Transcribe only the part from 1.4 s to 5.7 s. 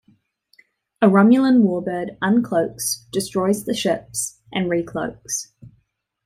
Warbird uncloaks, destroys the ships, and recloaks.